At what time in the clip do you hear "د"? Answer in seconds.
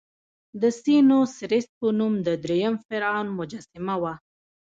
0.61-0.63, 2.27-2.29